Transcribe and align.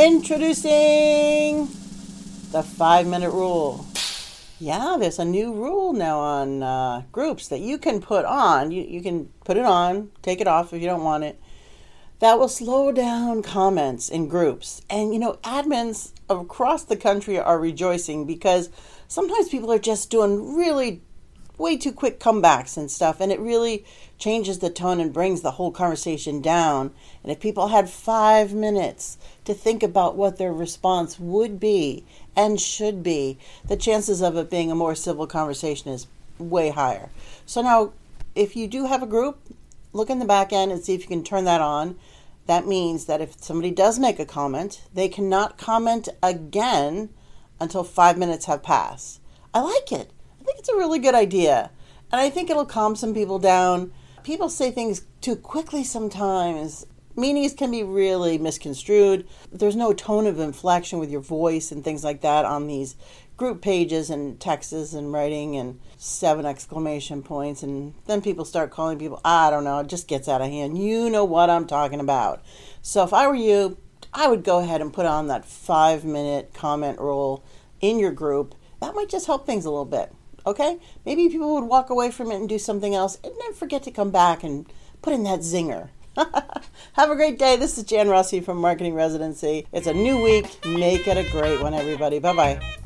Introducing 0.00 1.66
the 2.52 2.62
five 2.62 3.06
minute 3.06 3.32
rule. 3.32 3.84
Yeah, 4.58 4.96
there's 4.98 5.18
a 5.18 5.26
new 5.26 5.52
rule 5.52 5.92
now 5.92 6.20
on 6.20 6.62
uh, 6.62 7.02
groups 7.12 7.48
that 7.48 7.60
you 7.60 7.76
can 7.76 8.00
put 8.00 8.24
on. 8.24 8.70
You, 8.70 8.82
you 8.82 9.02
can 9.02 9.26
put 9.44 9.58
it 9.58 9.66
on, 9.66 10.10
take 10.22 10.40
it 10.40 10.46
off 10.46 10.72
if 10.72 10.80
you 10.80 10.88
don't 10.88 11.04
want 11.04 11.24
it. 11.24 11.38
That 12.20 12.38
will 12.38 12.48
slow 12.48 12.92
down 12.92 13.42
comments 13.42 14.08
in 14.08 14.26
groups. 14.26 14.80
And 14.88 15.12
you 15.12 15.18
know, 15.20 15.34
admins 15.44 16.12
across 16.30 16.84
the 16.84 16.96
country 16.96 17.38
are 17.38 17.58
rejoicing 17.58 18.24
because 18.24 18.70
sometimes 19.06 19.50
people 19.50 19.70
are 19.70 19.78
just 19.78 20.08
doing 20.08 20.56
really 20.56 21.02
way 21.60 21.76
too 21.76 21.92
quick 21.92 22.18
comebacks 22.18 22.76
and 22.76 22.90
stuff, 22.90 23.20
and 23.20 23.30
it 23.30 23.38
really 23.38 23.84
changes 24.18 24.58
the 24.58 24.70
tone 24.70 24.98
and 24.98 25.12
brings 25.12 25.42
the 25.42 25.52
whole 25.52 25.70
conversation 25.70 26.40
down. 26.40 26.90
And 27.22 27.30
if 27.30 27.38
people 27.38 27.68
had 27.68 27.88
five 27.88 28.52
minutes 28.52 29.18
to 29.44 29.52
think 29.52 29.82
about 29.82 30.16
what 30.16 30.38
their 30.38 30.52
response 30.52 31.20
would 31.20 31.60
be 31.60 32.04
and 32.34 32.58
should 32.58 33.02
be, 33.02 33.38
the 33.64 33.76
chances 33.76 34.22
of 34.22 34.36
it 34.36 34.50
being 34.50 34.70
a 34.70 34.74
more 34.74 34.94
civil 34.94 35.26
conversation 35.26 35.92
is 35.92 36.06
way 36.38 36.70
higher. 36.70 37.10
So 37.44 37.60
now, 37.60 37.92
if 38.34 38.56
you 38.56 38.66
do 38.66 38.86
have 38.86 39.02
a 39.02 39.06
group, 39.06 39.38
look 39.92 40.08
in 40.08 40.18
the 40.18 40.24
back 40.24 40.52
end 40.52 40.72
and 40.72 40.82
see 40.82 40.94
if 40.94 41.02
you 41.02 41.08
can 41.08 41.24
turn 41.24 41.44
that 41.44 41.60
on. 41.60 41.98
That 42.46 42.66
means 42.66 43.04
that 43.04 43.20
if 43.20 43.42
somebody 43.42 43.70
does 43.70 43.98
make 43.98 44.18
a 44.18 44.24
comment, 44.24 44.82
they 44.94 45.08
cannot 45.08 45.58
comment 45.58 46.08
again 46.22 47.10
until 47.60 47.84
five 47.84 48.16
minutes 48.16 48.46
have 48.46 48.62
passed. 48.62 49.20
I 49.52 49.60
like 49.60 49.92
it. 49.92 50.10
It's 50.60 50.68
a 50.68 50.76
really 50.76 50.98
good 50.98 51.14
idea. 51.14 51.70
And 52.12 52.20
I 52.20 52.28
think 52.28 52.50
it'll 52.50 52.66
calm 52.66 52.94
some 52.94 53.14
people 53.14 53.38
down. 53.38 53.94
People 54.22 54.50
say 54.50 54.70
things 54.70 55.06
too 55.22 55.34
quickly 55.34 55.82
sometimes. 55.82 56.86
Meanings 57.16 57.54
can 57.54 57.70
be 57.70 57.82
really 57.82 58.36
misconstrued. 58.36 59.26
There's 59.50 59.74
no 59.74 59.94
tone 59.94 60.26
of 60.26 60.38
inflection 60.38 60.98
with 60.98 61.10
your 61.10 61.22
voice 61.22 61.72
and 61.72 61.82
things 61.82 62.04
like 62.04 62.20
that 62.20 62.44
on 62.44 62.66
these 62.66 62.94
group 63.38 63.62
pages 63.62 64.10
and 64.10 64.38
texts 64.38 64.92
and 64.92 65.14
writing 65.14 65.56
and 65.56 65.80
seven 65.96 66.44
exclamation 66.44 67.22
points. 67.22 67.62
And 67.62 67.94
then 68.04 68.20
people 68.20 68.44
start 68.44 68.70
calling 68.70 68.98
people, 68.98 69.18
I 69.24 69.48
don't 69.48 69.64
know, 69.64 69.78
it 69.78 69.86
just 69.86 70.08
gets 70.08 70.28
out 70.28 70.42
of 70.42 70.48
hand. 70.48 70.76
You 70.76 71.08
know 71.08 71.24
what 71.24 71.48
I'm 71.48 71.66
talking 71.66 72.00
about. 72.00 72.42
So 72.82 73.02
if 73.02 73.14
I 73.14 73.26
were 73.28 73.34
you, 73.34 73.78
I 74.12 74.28
would 74.28 74.44
go 74.44 74.58
ahead 74.58 74.82
and 74.82 74.92
put 74.92 75.06
on 75.06 75.28
that 75.28 75.46
five 75.46 76.04
minute 76.04 76.52
comment 76.52 76.98
rule 76.98 77.46
in 77.80 77.98
your 77.98 78.12
group. 78.12 78.54
That 78.82 78.94
might 78.94 79.08
just 79.08 79.26
help 79.26 79.46
things 79.46 79.64
a 79.64 79.70
little 79.70 79.86
bit. 79.86 80.14
Okay? 80.46 80.78
Maybe 81.04 81.28
people 81.28 81.54
would 81.54 81.64
walk 81.64 81.90
away 81.90 82.10
from 82.10 82.30
it 82.30 82.36
and 82.36 82.48
do 82.48 82.58
something 82.58 82.94
else 82.94 83.18
and 83.22 83.32
then 83.40 83.54
forget 83.54 83.82
to 83.84 83.90
come 83.90 84.10
back 84.10 84.42
and 84.42 84.66
put 85.02 85.12
in 85.12 85.22
that 85.24 85.40
zinger. 85.40 85.88
Have 86.94 87.10
a 87.10 87.16
great 87.16 87.38
day. 87.38 87.56
This 87.56 87.78
is 87.78 87.84
Jan 87.84 88.08
Rossi 88.08 88.40
from 88.40 88.58
Marketing 88.58 88.94
Residency. 88.94 89.66
It's 89.72 89.86
a 89.86 89.94
new 89.94 90.20
week. 90.22 90.64
Make 90.66 91.06
it 91.06 91.16
a 91.16 91.30
great 91.30 91.62
one, 91.62 91.74
everybody. 91.74 92.18
Bye 92.18 92.34
bye. 92.34 92.76